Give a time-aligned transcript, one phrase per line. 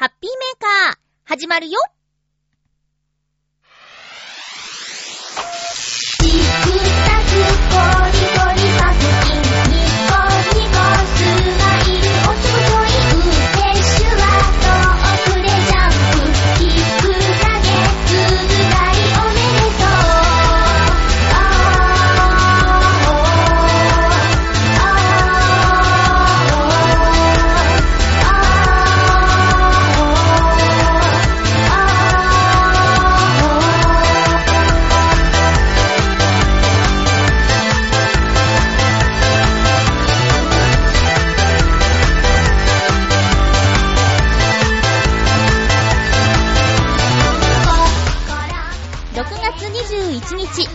[0.00, 1.80] ハッピーメーカー、始まるよ。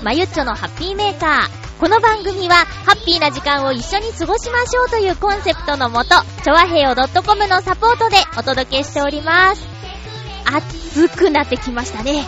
[0.04, 1.80] まゆっちょのハッピーメーカー。
[1.80, 9.66] この番組は、ハッピーな時間を一緒に過ごしましょうというコンセプトのもと、ちょわへよ .com のサポートでお届けしております。
[10.46, 12.26] 暑くなってきましたね。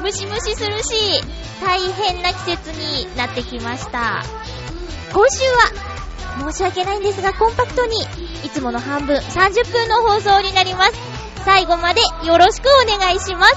[0.00, 1.20] ムシムシするし、
[1.60, 4.22] 大変な季節になってきました。
[5.12, 8.02] 今週は、申し訳ないんですが、コンパクトに、
[8.44, 10.92] いつもの半分、30分の放送になります。
[11.44, 13.56] 最後までよろしくお願いします。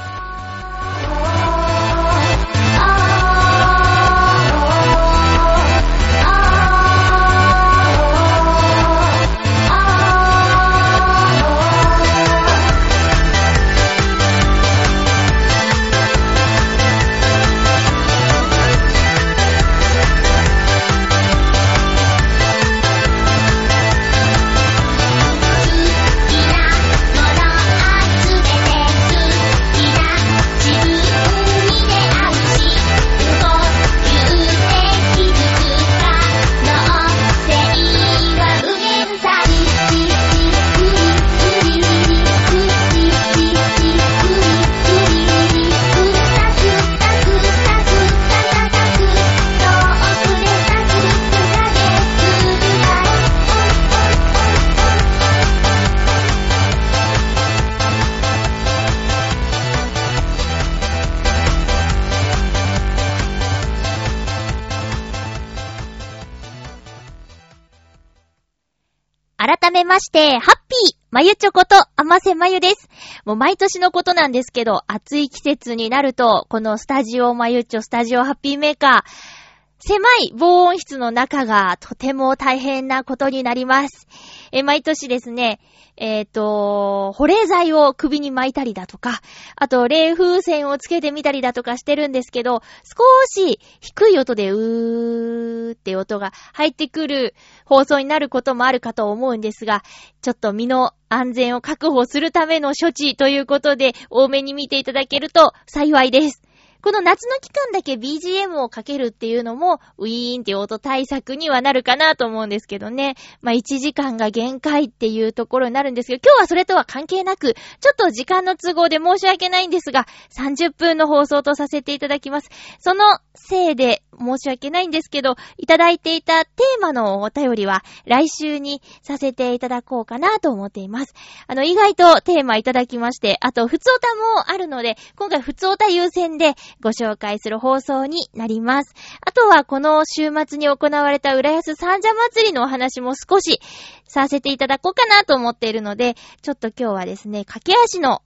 [69.94, 72.90] まして、ハッピーまゆちょこと、あませまゆです。
[73.26, 79.43] もう毎年のことなんですけど、暑い季節になると、このスタジオまゆちょ、スタジオハッピーメーカー、
[79.86, 84.08] 狭い防音室の中がとても大変なことになります。
[84.54, 85.60] え、毎年ですね、
[85.98, 89.20] えっ、と、保冷剤を首に巻いたりだとか、
[89.58, 99.84] あと冷風扇をつけてみたりだとかしてるんですけど、少し低い音でうーって音が入ってくる放送になることもあるかと思うんですが、
[100.22, 106.42] ちょっと身の安全を確保するための処置ということで、多めに見ていただけると幸いです。
[106.84, 113.16] この夏の期間だけ BGM をかけるっていうのも、ウィーンって音対策にはなるかなと思うんですけどね。
[113.42, 120.08] まあ、1時間が限界っていうところになるんですけど、今日はそれとは関係なく、ちょっと時間の都合で申し訳ないんですが、
[120.38, 122.50] 30分の放送とさせていただきます。
[122.80, 123.06] その
[123.36, 131.14] せいで申し訳ないんですけど、いただいていたテーマのお便りは、来週にさせていただこうかなと思っています。
[131.48, 138.94] あの、意外とテーマいただきまして、あと、ふつおたもあるので、今回ふつおた優先でご紹介する放送になります。
[139.22, 143.60] あとは、この週末に行われた浦安三社祭りのお話も少し
[144.08, 148.22] させていただこうかなと思っているので、ちょっと今日はですね、駆け足の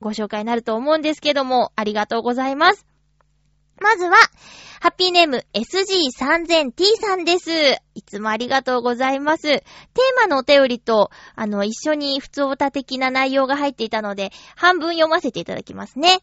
[0.00, 2.93] ご紹介になると思うんですけども、ありがとうございます。
[3.80, 4.16] まずは、
[4.80, 7.50] ハッピーネーム SG3000T さんです。
[7.94, 9.42] いつもありがとうございます。
[9.42, 9.62] テー
[10.20, 16.20] マのお便りと、あの、一緒に普通オタ的な内容が入っていたので、半分読ませていただきますね。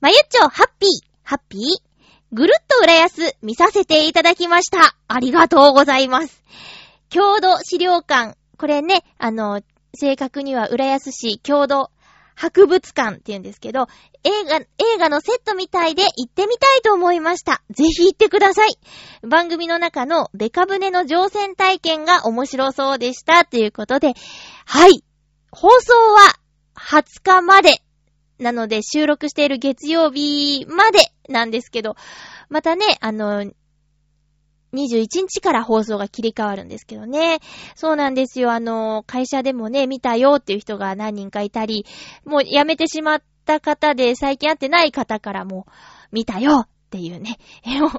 [0.00, 0.90] まゆっちょ、ハッピー、
[1.22, 1.60] ハッピー
[2.32, 4.96] ぐるっと浦安見させていただきました。
[5.06, 6.42] ありがとうございます。
[7.10, 8.36] 郷土資料館。
[8.58, 9.62] これね、あの、
[9.94, 11.90] 正確には浦安市郷土
[12.34, 13.86] 博物館って言うんですけど、
[14.24, 14.66] 映画、映
[14.98, 17.62] 画のセットみたいで行ってみたいと思いました。
[17.70, 18.78] ぜひ行ってください。
[19.22, 23.44] 番組の中のベカ船の乗船体験が面白そうでした。
[23.44, 24.14] ということで、
[24.66, 25.04] はい。
[25.50, 26.34] 放送は
[26.76, 27.84] 20日まで。
[28.38, 30.98] なので収録している月曜日まで
[31.28, 31.94] なんですけど、
[32.48, 33.50] またね、あの、
[34.74, 37.38] 21日から放送が切り替わるんですけどね。
[37.74, 38.52] そうなんですよ。
[38.52, 41.86] あの、会社でもね、見たよっていう人が何人かいたり、
[42.24, 45.66] もう辞めてしまった方で最近会ってない方からも、
[46.12, 47.90] 見たよっていうね、え、お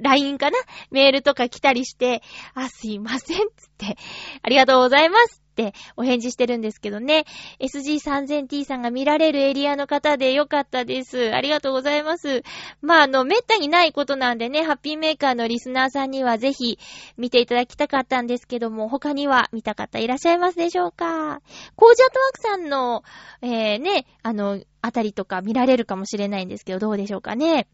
[0.00, 0.58] LINE かな？
[0.90, 2.22] メールとか来たりして、
[2.54, 3.44] あ、すいません、つっ
[3.78, 3.96] て、
[4.42, 5.39] ありがとうございます。
[5.50, 7.26] ってお返事してるんですけどね。
[7.58, 11.34] SG3000T さんが見られるエリアの方でよかったです。
[11.34, 12.42] ありがとうございます。
[12.80, 16.78] まあ、あの、めったにないことなんでね、ハッピーメーカーのリスナーさんにはぜひ
[17.16, 21.40] 見ていただきたかったんですけども、他には見た方いらっしゃいますでしょうか
[21.76, 23.02] コージアートワークさんの、
[23.42, 27.68] えー、ね、あの、あたりとか見られるかもしれないんですけど、どうでしょうかね。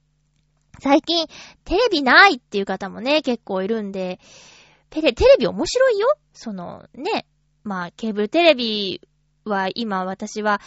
[0.81, 1.27] 最近、
[1.65, 4.19] テレビないっていう方もね、結構いるんで、
[4.91, 7.27] テレ、テレビ面白いよその、ね。
[7.67, 9.01] まあ、ケーブルテレビ
[9.45, 10.61] は今私は、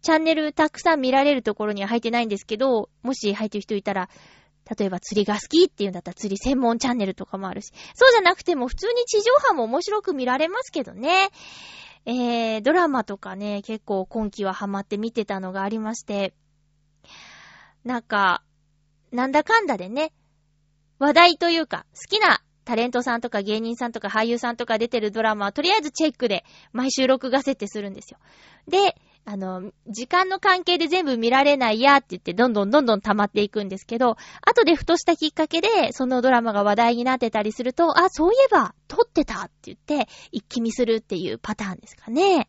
[0.00, 4.08] チャンネルたくさん見られるところには入ってないんですけど、もし入ってる人いたら、
[4.78, 11.30] 例えば釣りが好きっていうんだったら釣り専門チャンネルとかもあるし、そうじゃなくても普通に地上波も面白く見られますけどね。
[12.04, 16.32] えー、ドラマとかね、結構今季はハマって見てたのがありまして、
[17.82, 18.44] なんか、
[19.10, 20.12] なんだかんだでね、
[21.00, 28.18] 話題というか、好きなタレントさんとか芸人さんとか俳優さんとか出てるドラマはとりあえずチェックで毎週録画設定するんですよ。
[28.68, 42.48] で、あの、時間の関係で全部見られないやって言ってどんどんどんどん溜まっていくんですけど、後でふとしたきっかけでそのドラマが話題になってたりすると、あ、そういえば撮ってたって言って一気見するっていうパターンですかね。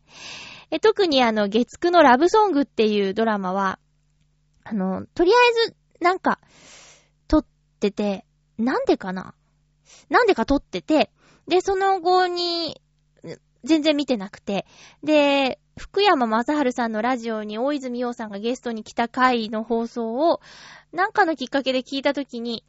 [0.72, 3.78] え特にあの、月9のラブソングっていうドラマは、
[4.64, 5.34] あの、とりあ
[5.66, 6.40] えずなんか、
[7.28, 7.46] 撮っ
[7.80, 8.24] てて、
[8.58, 9.34] なんでかな？
[10.08, 11.10] なんでか撮ってて、
[11.46, 12.80] で、その後に、
[13.64, 14.66] 全然見てなくて、
[15.02, 20.40] で、福山雅治さんのラジオに大泉洋さんがゲストに来た回の放送を、
[20.92, 22.64] なんかのきっかけで聞いたときに、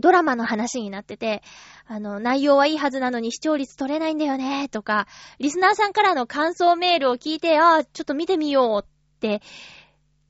[0.00, 1.42] ドラマの話になってて、
[1.86, 5.06] あの、内容はいいはずなのに視聴率取れないんだよね、とか、
[5.38, 9.42] リスナーさんからの感想メールを聞いて、ああ、ちょっと見てみようって、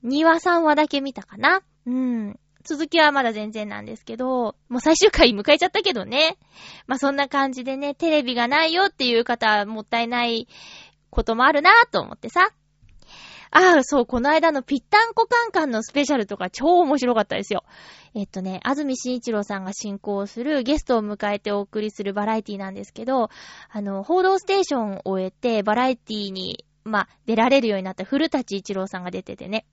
[0.03, 1.61] 2話3話だけ見たかな。
[1.85, 2.39] うん。
[2.63, 6.37] 続きはまだ全然なんですけど、もう最終回迎えちゃったけどね。
[6.87, 10.47] まあそんな感じでね、テレビがないよっていう方はもったいない
[11.09, 12.49] こともあるなぁと思ってさ。
[13.55, 17.63] ああ、そう、この間のぴったんこカンカンのスペシャルとか超面白かったですよ。
[18.15, 23.29] えっとね、安住紳一郎さんが進行するゲストを迎えてお送りするバラエティなんですけど、
[23.69, 29.65] あの、報道ステーションを終えてバラエティに、まあ、出られるようになった古舘一郎さんが出ててね。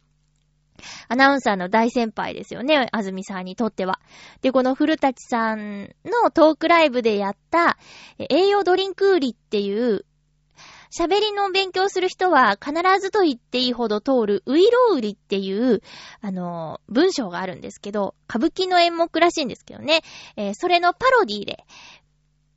[1.08, 4.00] アナウンサーの大先輩ですよね、あずみさんにとっては。
[4.42, 7.78] で、この古舘さんのトークライブでやった、
[8.18, 10.04] 栄養ドリンク売りっていう、
[10.90, 15.82] 喋りの勉強する人は必ずと言っていいほど通るウイロウリっていう、
[16.20, 20.02] あの、文章があるんですけど、歌舞伎の演目らしいんですけどね、
[20.36, 21.64] えー、それのパロディで、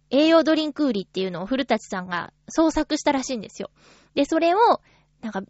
[0.10, 3.70] 栄養ドリンク売りっていうのを古舘さんが創作したらしいんですよ。
[4.16, 4.82] で、それを、
[5.22, 5.42] なんか、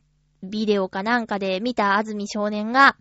[0.43, 2.95] ビデオかなんかで見た安住少年が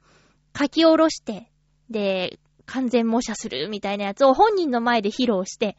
[0.58, 1.50] 書き下ろして、
[1.90, 5.76] で、完全模写するみたいなやつを本人の前で披露して、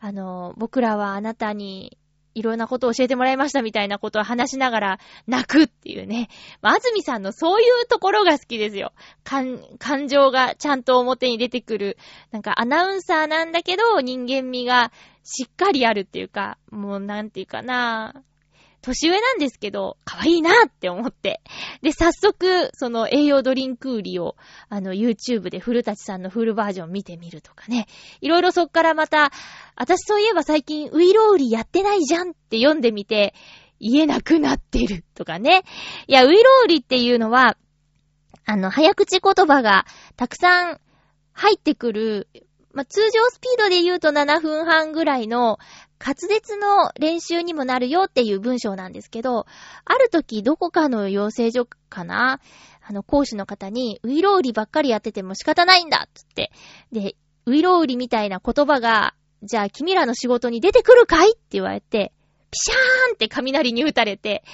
[0.00, 1.98] あの、僕らはあなたに
[2.34, 6.28] いろんなことを教えてもらいましたみたいなことを話しながら泣くっていうね。
[6.60, 8.92] まあ、安住さんのそういうところが好きですよ。
[9.24, 11.98] 感、感情がちゃんと表に出てくる。
[12.30, 14.92] なんかアナウンサーなんだけど人間味が
[15.24, 18.22] しっかりあるっていうか、もうなんていうかな。
[18.82, 21.40] 年上なんですけど、可愛いなって思って。
[21.82, 24.36] で、早速、その栄養ドリンク売りを、
[24.68, 27.86] あの、YouTube で古舘さんのフルバージョン見てみるとかね。
[28.20, 29.30] いろいろそっからまた、
[29.76, 33.34] 私そういえば最近ウイロウリやってないじゃんって読んでみて、
[33.78, 35.62] 言えなくなってるとかね。
[36.08, 37.56] いや、ウイロウリっていうのは、
[38.44, 39.86] あの、早口言葉が
[40.16, 40.80] たくさん
[41.32, 42.28] 入ってくる、
[42.72, 45.58] ま、通常スピードで言うと7分半ぐらいの
[46.04, 49.46] 滑舌の練習にもなるよっていう文章なんですけど、
[49.84, 52.40] ある時どこかの養成所かな？
[52.84, 56.50] あの、講師の方に、ウイロウリばっかりやってても仕方ないんだつって。
[56.90, 57.14] で、
[57.46, 61.30] ウイロウリみたいな言葉が、じゃあ君らの仕事に出てくるかい？
[61.30, 62.12] って言われて、
[62.52, 64.44] ピシャーンって雷に打たれて、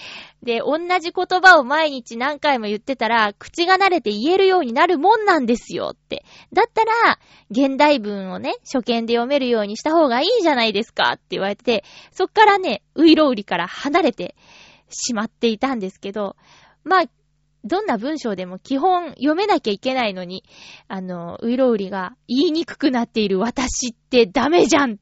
[0.45, 6.25] で、同じ言葉を毎日何回も言ってたら、口が慣れて言えるようになるもんなんですよって。
[6.53, 7.19] だったら、
[7.51, 14.37] 現代文をね、初見で読めるようにした方がいいじゃないですかって言われて、そっからね、ウイロウリから離れて
[14.91, 16.37] しまっていたんですけど、
[16.85, 17.05] まあ、
[17.65, 20.45] どんな文章でも基本読めなきゃいけないのに、
[20.87, 24.99] あの、ウイロウリが言いにくくなっている私ってダメじゃん、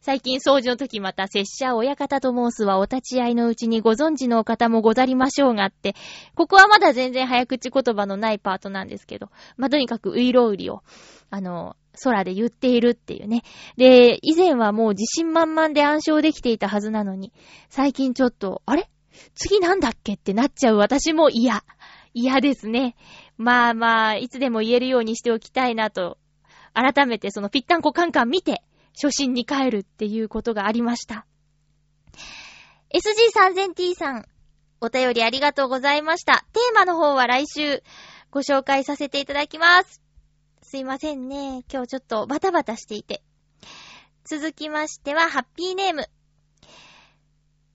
[0.00, 5.94] 最近掃除の時また拙者親方と申すはお立ち会いのうちにご存知の方もござりましょうがって、
[6.34, 10.82] ここはまだ全然早口言葉のないパートなんですけど、まあ、とにかくウイロウリを、
[11.30, 13.42] あの、空で言っているっていうね。
[13.76, 17.32] で、以前はもう自信満々で暗唱できていたはずなのに、
[17.68, 18.90] 最近ちょっと、あれ？
[19.36, 21.62] 次なんだっけってなっちゃう私も嫌。
[22.12, 22.96] 嫌ですね。
[23.36, 26.18] まあまあ、いつでも言えるようにしておきたいなと、
[26.72, 28.62] 改めてそのぴったんこカンカン見て、
[28.94, 31.26] 初心に帰るっていうことがありました。
[32.92, 34.26] SG3000T さん、
[34.80, 36.44] お便りありがとうございました。
[36.52, 37.82] テーマの方は来週
[38.30, 40.00] ご紹介させていただきます。
[40.62, 41.64] すいませんね。
[41.72, 43.22] 今日ちょっとバタバタしていて。
[44.24, 46.06] 続きましては、ハッピーネーム。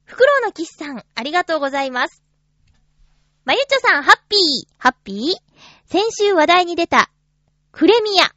[0.06, 2.24] フクロウのキスさん、ありがとうございます。
[3.46, 4.40] まゆちょさん、ハッピー、
[4.78, 5.36] ハッピー
[5.86, 7.12] 先週話題に出た、
[7.72, 8.32] クレミア。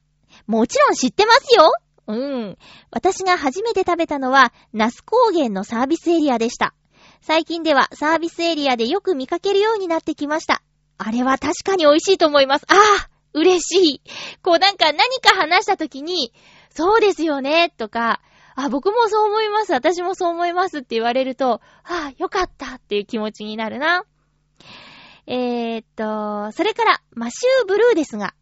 [0.46, 1.72] もちろん知ってますよ
[2.06, 2.58] うん。
[2.90, 6.74] 私が初めて食べたのは、ナス高原のサービスエリアでした。
[7.20, 10.62] 最近ではサービスエリアでよく見かけるようになってきました。
[10.98, 12.66] あれは確かに美味しいと思います。
[12.68, 14.02] ああ嬉しい。
[14.42, 16.32] こうなんか何か話した時に、
[16.70, 18.20] そうですよね、とか、
[18.54, 24.04] あ、僕もそう思います、私もそう思いますって言われると、ああ、よかったっていう気持ちになるな。
[25.26, 28.34] えー、っと、それから、マシューブルーですが、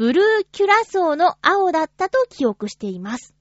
[0.00, 3.34] ブルーキュラソーの青だったと記憶しています。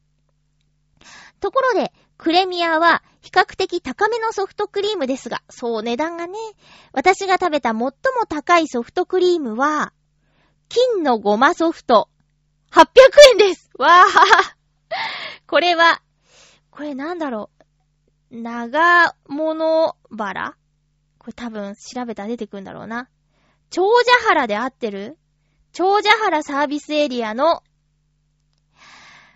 [1.39, 6.37] ところで、クレミアは比較的高めのソフトクリームですが、そう値段がね、
[6.91, 7.93] 私が食べた最も
[8.27, 9.93] 高いソフトクリームは、
[10.67, 12.09] 金のごまソフト、
[12.71, 12.87] 800
[13.31, 13.89] 円ですわー
[15.47, 16.01] これは、
[16.71, 17.51] これなんだろ
[18.31, 18.35] う。
[18.35, 20.57] 長物バラ？
[21.19, 23.07] これ多分調べたら出てくるんだろうな。
[23.69, 25.17] 長者原で合ってる？
[25.71, 27.63] 長者原サービスエリアの、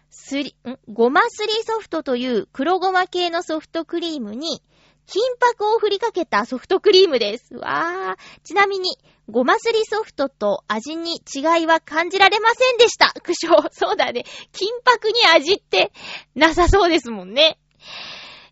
[0.10, 0.78] すり、ん？
[0.92, 4.64] ごますりソフトという黒ごま系のソフトクリームに、
[5.06, 7.56] 金箔を振りかけたソフトクリームです。
[7.56, 8.42] わー。
[8.44, 8.98] ちなみに、
[9.30, 13.14] ごますりソフトと味に違いは感じられませんでした。
[13.22, 13.70] 苦笑。
[13.72, 14.24] そうだね。
[14.54, 15.92] 金箔に味って
[16.36, 17.60] なさそうですもんね。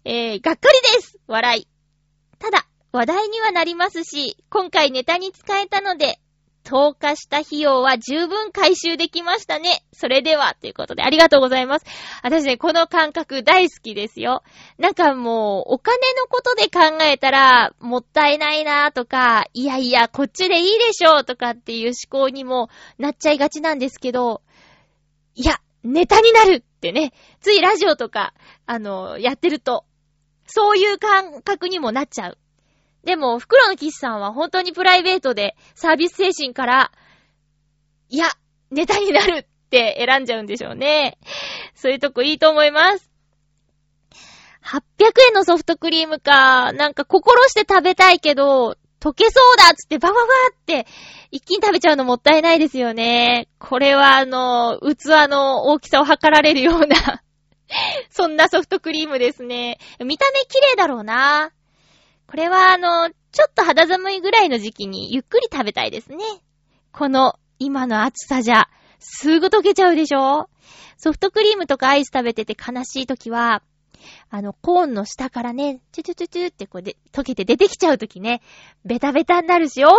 [0.04, 1.20] えー、がっかりです。
[1.28, 1.68] 笑い。
[2.38, 6.20] ただ、話題にはなりますし、今回ネタに使えたので、
[6.64, 9.84] 投下した費用は十分回収できましたね。
[9.94, 11.86] それでは、ということでありがとうございます。
[12.24, 14.44] 私ね、この感覚大好きですよ。
[14.78, 24.42] なんかもう、お金のことで考えたら、もったいないなとか、いやいや、こっちでいいでしょうとかっていう思考にもなっちゃいがちなんですけど、
[25.36, 28.34] いや、ネタになるってね、ついラジオとか、
[28.66, 29.86] あの、やってると、
[30.46, 32.38] そういう感覚にもなっちゃう。
[33.04, 36.92] でも、袋のキスさんは本当にプライベートでサービス精神から、
[38.10, 38.28] いや、
[38.70, 41.18] ネタになるって選んじゃうんでしょうね。
[41.76, 43.10] そういうとこいいと思います。
[44.64, 44.82] 800
[45.30, 46.72] 円のソフトクリームか。
[46.74, 50.86] なんか心して食べたいけど、溶けそうだっつってバババって
[51.32, 53.48] 一気に食べちゃうのもったいないですよね。
[53.58, 57.24] これはあの、器の大きさを測られるような
[58.10, 59.80] そんなソフトクリームですね。
[60.00, 61.52] 見た目綺麗だろうな。
[62.32, 66.18] これはあの、ちょっと肌寒いぐらいの時期にゆっくり食べたいですね。
[66.94, 68.70] この今の暑さじゃ、
[69.00, 70.48] すぐ溶けちゃうでしょ？
[70.98, 73.64] ソフトクリームとかアイス食べてて悲しい時は、
[74.30, 78.42] あの、コーンの下からね、チュチュチュチュってこうで、溶けて出てきちゃう時ね、
[78.86, 79.98] ベタベタになるし、おーの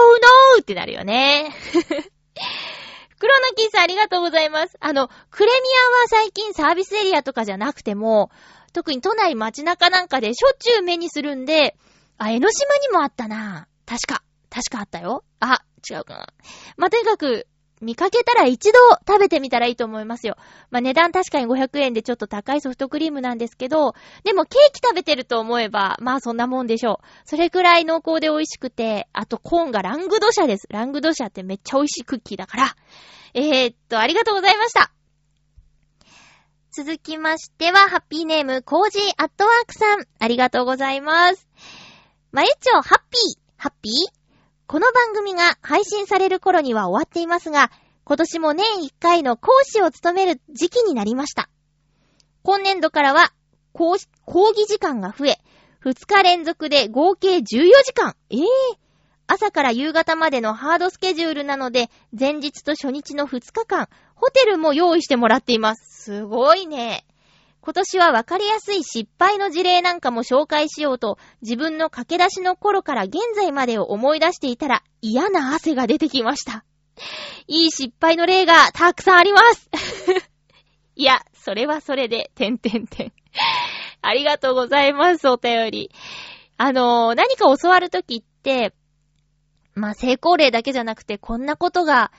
[0.58, 1.50] ーってなるよね。
[3.20, 4.78] 黒のキスありがとうございます。
[4.80, 8.30] あの、クレミアは最近サービスエリアとかじゃなくても、
[8.72, 11.76] 特に都内街中なんかでしょっちゅう目にするんで、
[12.18, 13.68] あ、江ノ島にもあったな。
[13.86, 14.22] 確か。
[14.50, 15.24] 確かあったよ。
[15.40, 16.26] あ、違うかな。
[16.76, 17.46] まあ、とにかく、
[17.82, 20.36] 見かけたら一度食べてみたらいいと思いますよ。
[20.70, 27.06] まあ、値段確かに500円でちょっと高いソフトクリームなんですけど、でもケーキ食べてると思えば、まあそんなもんでしょう。
[27.24, 30.68] それくらい濃厚で美味しくて、あとコーンがラングドシャです。
[30.70, 32.76] ラングドシャってめっちゃ美味しいクッキーだから。
[33.34, 34.92] えー、っと、ありがとうございました。
[36.70, 40.06] 続きましては、ハッピーネーム、コージー at work さん。
[40.20, 41.51] ありがとうございます。
[42.34, 43.92] まゆちょ、ハッピー、ハッピー？
[44.66, 47.70] この番組が配信される頃には終わっていますが、
[48.04, 51.50] 今年も年1回の講師を務める時期になりました。
[52.42, 53.34] 今年度からは
[53.74, 55.40] 講講義時間が増え、
[55.84, 58.16] 2日連続で合計14時間。
[58.30, 58.42] ええ
[59.26, 66.04] 朝から夕方までのハードスケジュールなので、前日と初日の2日間、ホテルも用意してもらっています。
[66.04, 67.04] すごいね。
[67.64, 76.64] 今年はわかりやすい失敗の事例なんかも紹介しようと、自分の駆け出しの頃から現在までを思い出していたら嫌な汗が出てきました。
[77.46, 79.70] いい失敗の例がたくさんあります。
[80.96, 83.12] いや、それはそれで、てんてんてん。
[84.02, 85.92] ありがとうございます、お便り。
[86.56, 88.74] あのー、何か教わるときって、
[89.74, 92.10] まあ、成功例だけじゃなくて、こんなことが、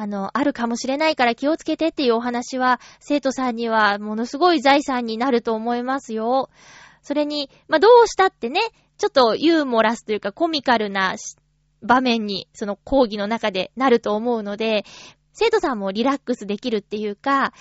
[0.00, 6.48] あの、あるかもしれないから気をつけてっていうお話は、生徒さんにはものすごい財産になると思いますよ。
[7.02, 8.60] それに、まあ、どうしたってね、
[8.96, 11.16] ちょっとユーモラスというかコミカルな
[11.82, 14.86] 場面に、その講義の中でなると思うので、
[15.34, 17.52] 生徒さんもリラックスできるっていうか、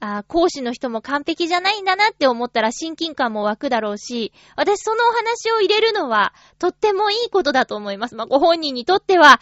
[0.00, 8.16] あ講師の人も完璧じゃないんだなって思ったら親近感も湧くだろうし、私そのお話を入れるのはとってもいいことだと思います。
[8.16, 9.40] まあ、ご本人にとっては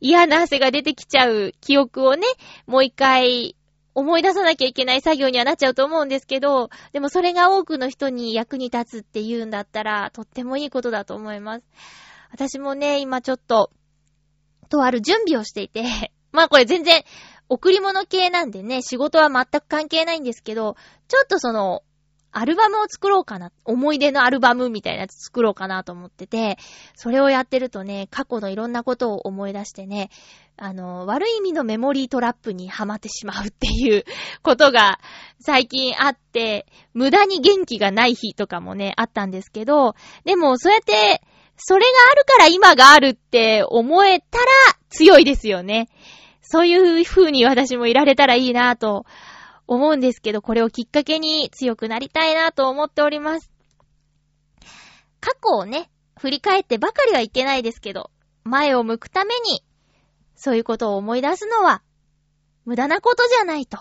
[0.00, 2.26] 嫌な汗が出てきちゃう記憶をね、
[2.66, 3.56] もう一回
[3.94, 11.64] 思い出さなきゃいけない作業にはなっちゃうと思うんですけど、でもそれが多くの人に役に立つっていうんだったら、とってもいいことだと思います。
[12.32, 13.70] 私もね、今ちょっと、
[14.68, 15.84] とある準備をしていて、
[16.32, 17.02] まあこれ全然、
[17.48, 20.76] 贈り物系なんでね、仕事は全く関係ないんですけど、
[21.08, 21.82] ちょっとその、
[22.32, 23.50] アルバムを作ろうかな。
[23.64, 26.58] 思い出のアルバムみたいなやつ作ろうかなと思ってて、
[26.94, 30.10] それをやってるとね、過去のいろんなことを思い出してね、
[30.56, 34.04] あの、悪い意味のメモリートラップにはまってしまうっていう
[34.42, 35.00] ことが
[35.40, 39.94] 最近あって、無駄に元気がない日とかもね、あったんですけど、
[40.24, 41.22] でもそうやって、
[41.56, 44.44] それがあるから今があるって思えたら
[44.88, 45.88] 強いですよね。
[46.42, 49.06] そういう風に私もいられたらいいなと
[49.70, 53.52] 思うんですけど、これをきっかけに強くなりたいなと思っております。
[55.20, 58.10] 過去をね、振り返ってばかりはいけないですけど、
[58.42, 59.62] 前を向くために、
[60.34, 61.82] そういうことを思い出すのは、
[62.64, 63.78] 無駄なことじゃないと、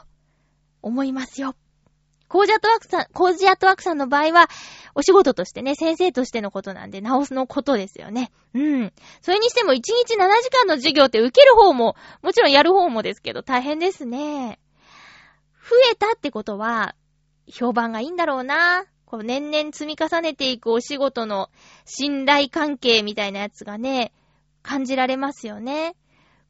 [0.84, 1.56] 思いますよ。
[2.28, 4.48] コージアトワークさん、コージアトワークさんの場合は、
[4.94, 8.32] お仕事としてね、先生としてのことなんで、直すのことですよね。
[8.54, 8.94] うん。
[9.24, 14.59] それにしても1日7時間の授業って受ける方も、もちろんやる方もですけど、大変ですね。
[15.70, 16.96] 増えたってことは、
[17.48, 18.86] 評判がいいんだろうな。
[19.06, 21.50] こう年々積み重ねていくお仕事の
[21.86, 24.12] 信頼関係みたいなやつがね、
[24.62, 25.96] 感じられますよね。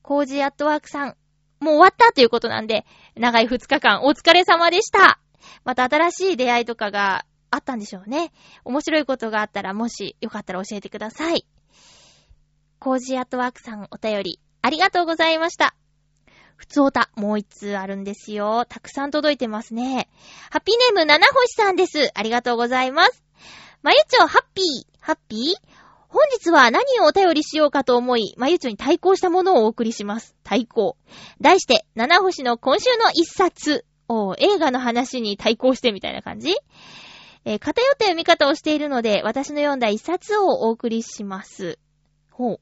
[0.01, 1.17] コージアットワークさん、
[1.59, 2.85] もう終わったということなんで、
[3.15, 5.19] 長い2日間お疲れ様でした。
[5.63, 8.31] また新しい出会いとかがあったんでしょうね。
[8.63, 11.45] 面白いことがあったら、もしよかったら教えてください。
[12.79, 15.78] コージアットワークさんお便り、ありがとうございました。
[16.59, 18.65] ふつおた、もう一通あるんですよ。
[18.67, 20.09] たくさん届いてますね。
[20.51, 22.11] ハッピーネーム七星さんです。
[22.13, 23.23] ありがとうございます。
[23.81, 24.65] まゆちょ、ハッピー、
[24.99, 25.69] ハッピー？
[26.09, 30.35] 本日は何をお便りしようかと思い、まゆちょに対抗したものをお送りします。
[30.43, 30.97] 対抗。
[31.39, 33.85] 題して、七星の今週の一冊。
[34.09, 36.57] お映画の話に対抗してみたいな感じ？
[37.45, 41.79] えー、偏った読み方をしているので、私の読んだ一冊をお送りします。
[42.31, 42.59] ほう。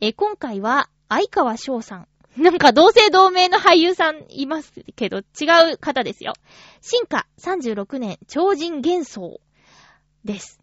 [0.00, 2.08] えー、今回は、相川翔さん。
[2.40, 6.34] なんか同姓同名の俳優さんいますけど、違う方ですよ。
[6.80, 9.40] 進化36年超人幻想
[10.24, 10.60] です。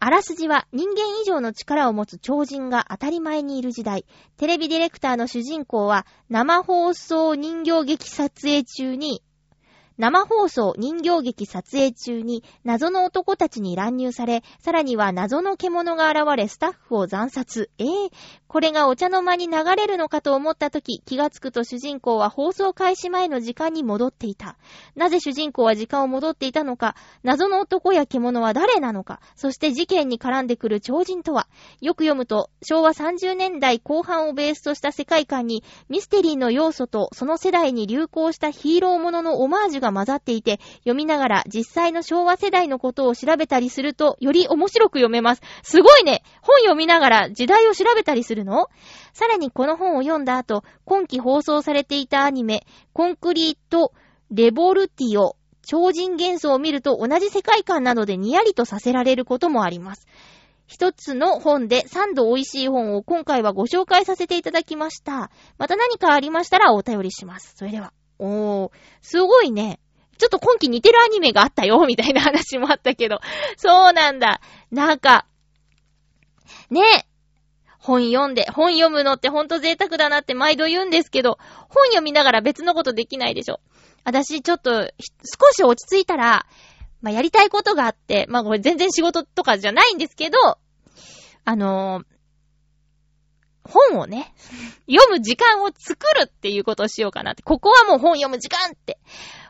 [0.00, 4.06] あらすじは人間以上の力を持つ超人が当たり前にいる時代、
[4.38, 9.22] テレビディレクターの主人公は生放送人形劇撮影中に
[9.96, 17.70] 生放送人形劇撮影中に謎の男たちに乱入され、さらには謎の獣が現れスタッフを惨殺。
[17.78, 18.10] えー、
[18.48, 24.56] これがお茶の間に流れるのかと思った時、気がつくと主人公は放送開始前の時間に戻っていた。
[24.96, 31.46] なぜ主人公は時間を戻っていたのか、謎の男や獣は誰なのか、そして事件に絡んでくる超人とは、
[31.80, 45.42] よく読むと、昭和30年代後半をベースとした世界観に、ミステリーの要素とその世代に流行したヒーローもののオマージュが混ざっていて、読みながら実際の昭和世代のことを調べたりすると、より面白く読めます。
[45.62, 48.68] すごいね本読みながら時代を調べたりするの？
[49.12, 53.92] さらにこの本を読んだ後、今期放送されていたアニメ、コンクリート・
[54.30, 60.06] レボルティオ、超人幻想を見ると同じ世界観などでニヤリとさせられることもあります。
[60.66, 65.30] 一つの本で三度美味しい本を今回はご紹介させていただきました。
[65.58, 67.54] また何かありましたらお便りします。
[67.56, 67.92] それでは。
[68.18, 68.70] おー、
[69.02, 69.80] すごいね。
[70.18, 73.20] ちょっと今季似てるアニメがあったよ、みたいな話もあったけど。
[73.56, 74.40] そうなんだ。
[74.70, 75.26] なんか、
[76.70, 77.06] ね
[77.78, 83.60] 本読んで、本読むのってほんと贅沢だなって毎度言うんですけど、本読みながら別のことできないでしょ。
[84.04, 86.46] 私ちょっと、少し落ち着いたら、
[87.02, 90.38] まあ、やりたいことがあって、まあ、これ全然仕事とかじゃないんですけど、
[91.44, 92.04] あのー、
[93.64, 94.34] 本をね、
[94.88, 97.42] 読む時間を作るっていうことをしようかなって。
[97.42, 98.98] ここはもう本読む時間って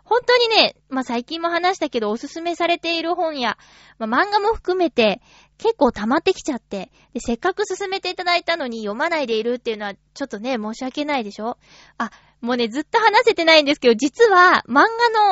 [0.05, 3.57] 本当にね、まあ、最近も話したけど、おすすめされている本や、
[3.99, 5.21] まあ、漫画も含めて、
[5.57, 11.59] 結構溜まってきちゃって、で、せっかく勧めていただいたのに読まないでいるっていうのは、ちょっとね、申し訳ないでしょ
[11.97, 12.11] あ、
[12.43, 14.83] もうね、ずっと話せてないんですけど、実は、漫画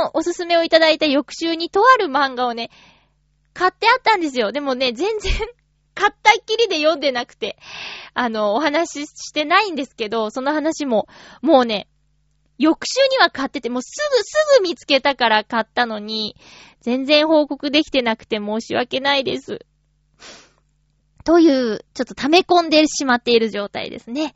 [0.04, 2.70] のおすすめをいただいた翌週に、とある漫画をね、
[3.52, 4.52] 買ってあったんですよ。
[4.52, 5.32] でもね、全然
[5.94, 7.56] 買ったっきりで読んでなくて、
[8.14, 11.06] あの、お話ししてないんですけど、その話も、
[11.40, 11.88] もうね、
[12.58, 16.36] 翌週には買ってて、もうすぐすぐ見つけたから買ったのに、
[16.80, 19.60] 全然報告できてなくて申し訳ないです。
[21.24, 24.34] という、ちょっと溜め込んでしまっている状態ですね。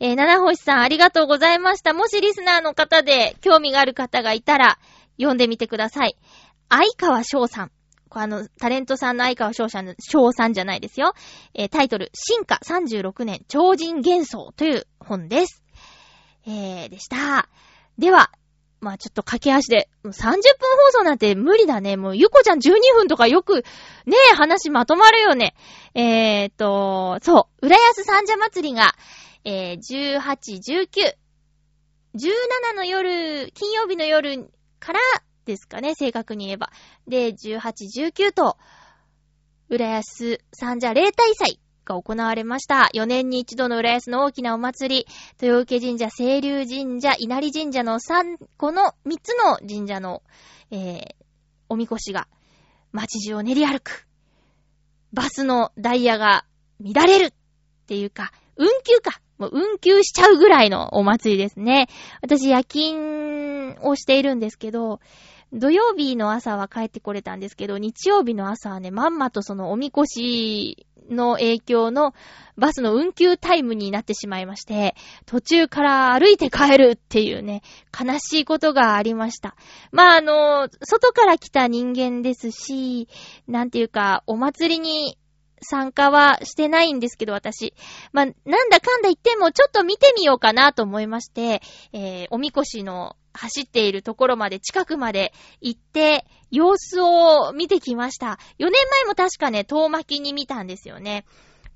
[0.00, 1.92] えー、七星さんありがとうございました。
[1.92, 4.78] もしリスナーの方で興味がある方がいたら、
[5.16, 6.16] 読んでみてください。
[6.68, 7.72] 相川翔さん。
[8.10, 11.14] あの、タレントさんの相川翔さん、翔さんじゃないですよ。
[11.54, 15.62] えー、タイトル、進化36年超人幻想という本です。
[16.46, 17.48] えー、でした。
[17.98, 18.30] では、
[18.80, 21.96] まあちょっと駆け足で、30分放送なんて無理だね。
[21.96, 23.64] もうゆこちゃん12分とかよく、
[24.06, 25.54] ねえ、話まとまるよね。
[25.94, 28.94] えーと、そう、浦安三社祭りが、
[29.44, 31.14] えー、18、19、
[32.14, 35.00] 17の夜、金曜日の夜から
[35.48, 36.70] ですかね、正確に言えば。
[37.08, 37.58] で、18、
[38.12, 38.56] 19と、
[39.70, 42.90] 浦安三社例大祭が行われました。
[42.94, 45.06] 4年に一度の浦安の大きなお祭り、
[45.42, 50.22] 豊受神社、清流神社、稲荷神社の3個の3つの神社の、
[50.70, 51.14] えー、
[51.68, 52.28] おみこしが
[52.92, 54.06] 街中を練り歩く。
[55.12, 56.44] バスのダイヤが
[56.80, 57.32] 乱れるっ
[57.86, 59.20] ていうか、運休か。
[59.38, 61.88] もう運休しちゃうぐらいのお祭りですね。
[62.22, 65.00] 私夜勤をしているんですけど、
[65.52, 72.14] 土曜日の朝は帰ってこれたんですけど、日曜日の朝はね、まんまとそのおみこしの影響の
[72.56, 74.94] バスの運休タイムになってしまいまして、
[75.26, 77.62] 途中から歩いて帰るっていうね、
[77.98, 79.56] 悲しいことがありました。
[79.90, 83.08] まあ、あの、外から来た人間ですし、
[83.46, 85.18] なんていうか、お祭りに
[85.62, 87.74] 参加はしてないんですけど、私。
[88.12, 98.38] まあ、なんだかんだ言っても、ちょっと見てみようかなと思いまして、えー、おみこしの走っているところまで、近くまで行って、様子を見てきました。
[98.58, 101.24] 4年前も確かね、遠巻きに見たんですよね。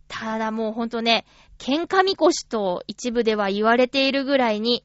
[0.08, 1.24] ただもうほんとね、
[1.58, 4.84] 喧嘩みこしと一部では言われているぐらいに、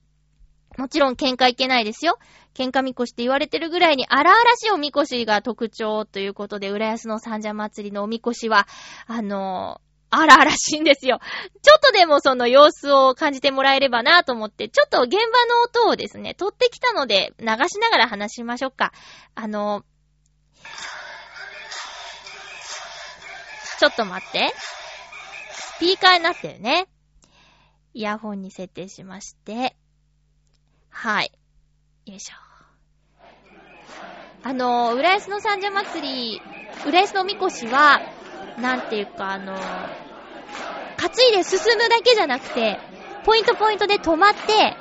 [0.78, 2.20] もちろん喧嘩いけないですよ。
[2.54, 8.68] 喧嘩みこしって言われてるぐらいに荒々しいおみこしが特徴ということで、浦安の三社祭りのおみこしは、
[9.06, 11.20] あの荒々しいんですよ。
[11.62, 18.94] ちょっとでもその様子を感じてもらえればなと思って、ちょっと現場の音をですね、撮ってきたので流しながら話しましょうか。
[19.36, 19.84] あの、
[23.80, 24.54] ちょっと待って。
[25.52, 26.88] スピーカーになってるね。
[27.94, 29.76] イヤホンに設定しまして。
[30.90, 31.32] はい。
[32.06, 32.36] よいしょ。
[34.44, 36.42] あの、浦安の三社祭り、
[36.88, 38.00] 浦安のみこしは、
[38.58, 42.80] なんていうか、あの、担いで進むだけじゃなくて、
[43.24, 44.76] ポイントポイントで止まって、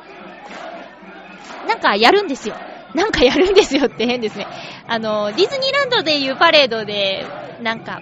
[1.67, 2.57] なんかやるんですよ。
[2.95, 4.47] なんかやるんですよって変ですね。
[4.87, 7.27] あの、ディズニーランドでいうパレードで、
[7.61, 8.01] なんか、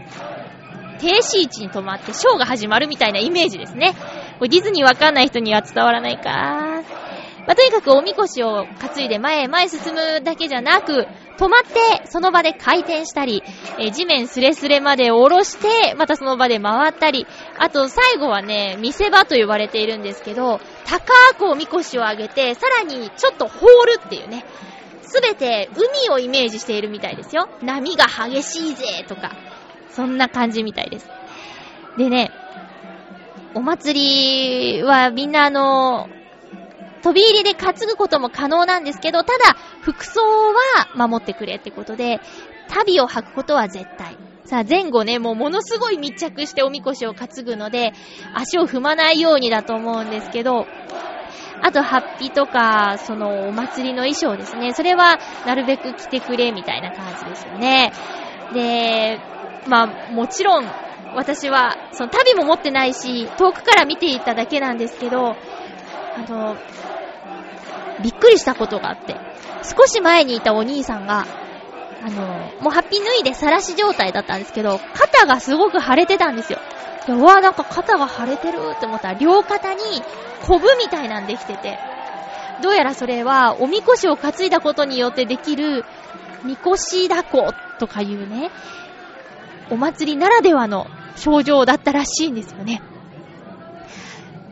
[1.00, 3.94] 停止位置に止まってショーが始まるみたいなイメージですね。
[4.38, 6.82] これディズニーわかんない人には伝わらないか。
[7.46, 13.42] まあ、とにかくおみこしを担いで前へ前へ進むだけじゃなく、止まってその場で回転したり、
[13.78, 17.26] え地面スレスレまで下ろして、またその場で回ったり、
[17.58, 24.44] あと最後はね、見せ場と呼ばれているんですけど、高くおみこしを上げて、さらにちょっとホールっていうね、
[25.02, 27.48] すべて海をイメージしているみたいですよ。
[27.62, 29.32] 波が激しいぜとか、
[29.90, 31.08] そんな感じみたいです。
[31.96, 32.30] でね、
[33.54, 36.08] お祭りはみんなあの、
[37.04, 42.18] 飛び入りで担ぐことも可能なんですけど、ただ、服装は守ってくれってことで、
[42.66, 44.16] 旅を履くことは絶対。
[44.46, 47.92] さあ、前後ね、もうものすごい密着しておみこしを担ぐので、
[48.32, 50.66] 足を踏まないようにだと思うんですけど、
[51.60, 54.72] あと、ハッピーとか、その、お祭りの衣装ですね。
[54.72, 57.92] それは、なるべく着てくれ、みたいな感じですよね。
[58.54, 59.18] で、
[59.68, 60.64] まあ、もちろん、
[61.14, 65.36] 私は、その旅も持ってないし、遠くから見ていただけなんですけど、
[66.16, 66.56] あの、
[68.02, 69.16] びっくりしたことがあって、
[69.62, 71.26] 少し前にいたお兄さんが、
[72.02, 72.26] あの、
[72.60, 76.58] もうハッピー脱いで晒し状態だったんですけど、肩がすごく腫れてたんですよ。
[77.06, 79.80] で、うわ、なんか肩が腫れてるって思ったら、両肩に
[80.42, 81.78] コブみたいなんできてて、
[82.62, 85.84] どうやらそれは、おみこしを担いだことによってできる、
[86.44, 88.50] みこしだことかいうね、
[89.70, 92.82] お祭りならではの症状だったらしいんですよね。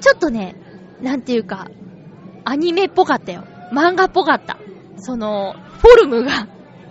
[0.00, 0.56] ちょっとね、
[1.00, 1.68] なんていうか、
[2.44, 3.44] アニメっぽかったよ。
[3.72, 4.58] 漫画っぽかった。
[4.98, 6.46] その、フォルムが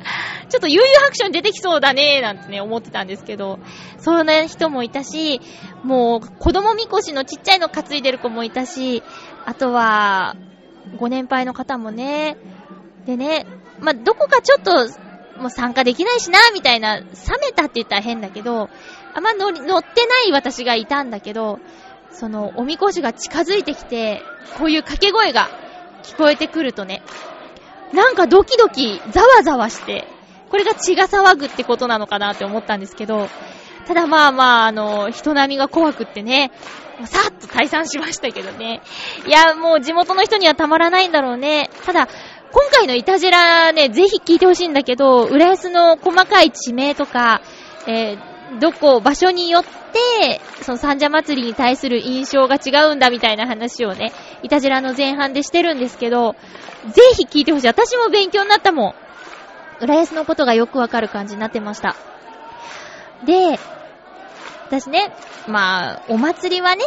[0.49, 3.59] ちょっと悠々白書に出てきそうだねなんてね、思ってたんですけど、
[3.99, 5.41] そんな人もいたし、
[5.83, 9.03] もう、子供みこしのちっちゃいの担いでる子もいたし、
[9.45, 10.35] あとは、
[10.97, 12.37] ご年配の方もね、
[13.05, 13.45] でね、
[13.79, 14.71] まあ、どこかちょっと、
[15.39, 17.05] もう参加できないしな、みたいな、冷
[17.41, 18.69] めたって言ったら変だけど、
[19.13, 21.59] あんま乗乗ってない私がいたんだけど、
[22.12, 24.21] その、おみこしが近づいてきて、
[24.58, 25.50] こういう掛け声が
[26.04, 27.02] 聞こえてくるとね、
[27.93, 30.08] なんかドキドキ、ざわざわして、
[30.50, 33.28] これが血が騒ぐってことなのかなって思ったんですけど、
[33.88, 36.52] ただまあまあ、あの、人並みが怖くってね、
[37.06, 38.82] さっと退散しましたけどね。
[39.26, 41.69] いや、もう地元の人にはたまらないんだろうね。
[41.86, 42.08] ただ、
[42.52, 47.41] 今回のイタジラね、ぜひ聞いてほしいんだけど、浦安の細かい地名とか、
[47.88, 54.11] えー、どこ、場所によって、その三社祭りに対する印象が違うんだみたいな話をね、
[54.43, 56.35] イタジラの前半でしてるんですけど、
[56.87, 57.67] ぜひ聞いてほしい。
[57.67, 58.93] 私も勉強になったもん。
[59.83, 61.95] 浦安のことがよくわかる感じになってました。
[63.25, 63.59] で、
[64.67, 65.13] 私ね、
[65.47, 66.83] まあ、お祭りはね、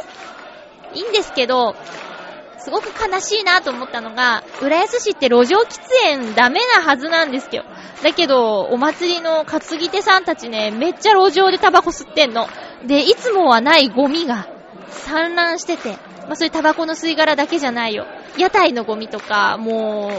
[0.94, 1.74] いいんですけど、
[2.64, 7.62] すごく悲しいなと思ったのが、浦安市って路上喫煙ダメなはずなんですよ。
[8.02, 12.48] だけど、お祭りの担ぎ手さんたちね、めっちゃ路上でタバコ吸ってんの。
[12.86, 14.48] で、いつもはないゴミが
[14.88, 18.06] 散乱してて、まあそういうタバコの吸い殻だけじゃないよ。
[18.38, 20.10] 屋台のゴミとか、も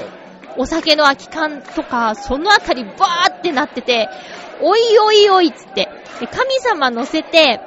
[0.55, 4.08] う、お酒の空き缶とか、そのあたりバーってなってて、
[4.62, 7.60] おいおいおいっつって、神様乗せて、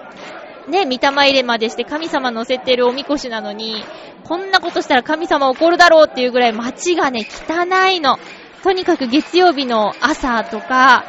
[0.69, 3.85] ね、見玉入れまでして神様乗せてるおみこしなのに、
[4.25, 8.19] こんなことしたら神様怒るだろうっていうぐらい街がね、汚いの。
[8.63, 11.05] とにかく月曜日の朝とか、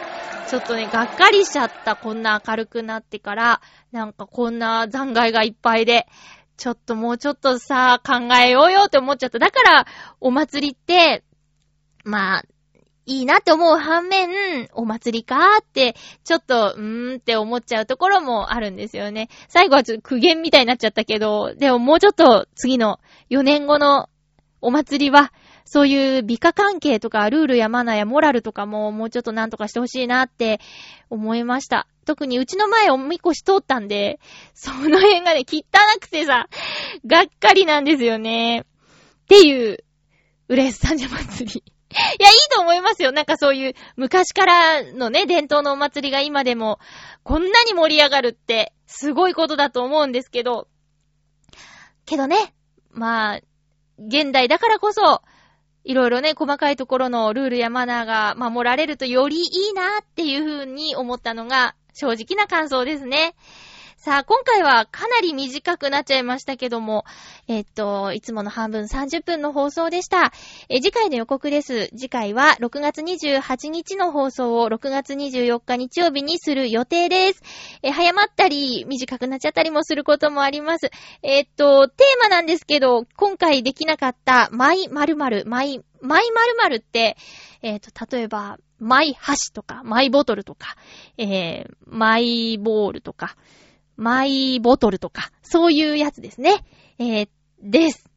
[0.50, 1.96] ちょっとね、がっかりしちゃった。
[1.96, 6.08] こんな明るくなってから、なんかこんな残骸がいっぱいで、
[6.58, 9.40] ちょっともうちょっとさ、考えようよって思っちゃった。
[9.40, 9.86] だから、
[10.20, 11.24] お祭りって、
[12.04, 12.44] まあ、
[13.10, 19.30] いいなって思う反面、お祭りかーって、ちょっと、うーんって思っちゃうところもあるんですよね。
[19.48, 23.00] 最後はちょっと苦言みたいになっちゃったけど、でももうちょっと次の
[23.32, 24.10] 4年後の
[24.62, 25.34] お祭りは、
[25.66, 30.60] そういう美化関係とかルールやマナーやモラルとかももうちょっとなんとかしてほしいなって
[31.10, 31.88] 思いました。
[32.06, 34.20] 特にうちの前おみこし通ったんで、
[34.54, 35.64] その辺がね、汚
[36.00, 36.48] くてさ、
[37.08, 38.60] がっかりなんですよね。
[38.60, 38.66] っ
[39.28, 39.84] ていう、
[40.48, 41.64] うれしさんじゃ祭り。
[41.92, 43.12] いや、いいと思いますよ。
[43.12, 46.80] なんかそういう昔からのね、伝統のお祭りが今でも
[47.24, 50.68] こんなに盛り上がるってすごいことだと思うんですけど、
[52.06, 52.54] けどね、
[52.92, 53.40] まあ、
[53.98, 55.22] 現代だからこそ、
[55.84, 63.36] いろいろね、細かいところのルールやマナーが守られるとよりいいなっていうふうに思ったのが正直な感想ですね。
[64.00, 67.04] さあ、今回はかなり短くなっちゃいましたけども、
[67.50, 70.32] えっと、いつもの半分30分の放送でした。
[70.70, 71.90] え次回の予告です。
[71.90, 77.44] 次回は6月28日の放送を6月24日日曜日にする予定です。
[77.84, 80.92] え早まったり、短くなっちゃったりもすることもあります。
[81.22, 87.18] えっと、テーマなんですけど、今回できなかったマイ〇〇、マイ、マイ〇〇って、
[87.62, 90.78] えっと、例えば、マイ箸とか、マイボトルとか、
[91.18, 93.36] えー、マイボールとか、
[94.00, 96.64] マイボトルとか、そういうやつですね。
[97.00, 97.30] えー、
[97.62, 98.09] です。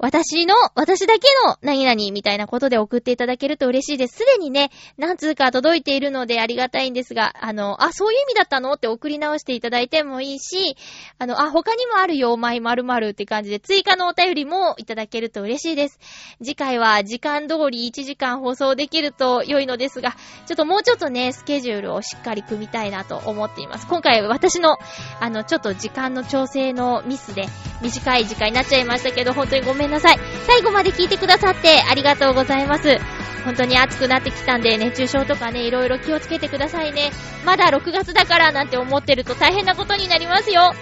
[0.00, 4.18] 私の、私だけの何々みたいなことで送っていただけると嬉しいです。
[4.18, 8.74] すでにね、何通か届いているのでありがたいんですが、あの、あ、そういう意味だったの？
[8.74, 10.76] って送り直していただいてもいいし、
[11.18, 15.98] あの、あ、他にもあるよ、マイ〇〇って感じで追加のお便りもいただけると嬉しいです。
[16.38, 23.88] 次回は時間通り1時間放送できると良いのですが、ちょっともうちょっとね、スケジュールをしっかり組みたいなと思っています。
[23.88, 24.78] 今回私の、
[25.18, 27.46] あの、ちょっと時間の調整のミスで
[27.82, 30.18] 短い時間になっちゃいましたけど、本当にごめんんなさい。
[30.46, 32.98] 最後まで聞いてくださってありがとうございます。
[33.44, 37.10] 本当に暑くなってきたんで、熱中症とかね、いろいろ気をつけてくださいね。
[37.44, 40.74] まだ6月だからなんて思ってると大変なことになりますよ。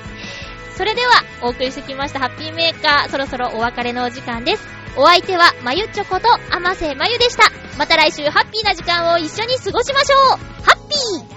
[0.76, 4.66] それでは、お送りしてきましたハッピーメーカー、そろそろお別れのお時間です。
[4.96, 7.50] お相手は、まゆちょこと、あませまゆでした。
[7.78, 10.20] また来週、ハッピーな時間を一緒に過ごしましょう
[10.64, 11.36] ハッピー